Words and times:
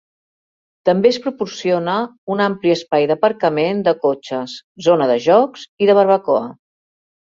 També 0.89 1.11
es 1.15 1.19
proporciona 1.25 1.99
un 2.37 2.43
ampli 2.47 2.73
espai 2.77 3.07
d'aparcament 3.13 3.87
de 3.91 3.97
cotxes, 4.09 4.59
zona 4.91 5.11
de 5.17 5.23
jocs 5.31 5.71
i 5.87 5.95
de 5.95 6.03
barbacoa. 6.05 6.47